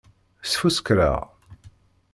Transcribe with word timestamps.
Sfuskreɣ. 0.49 1.19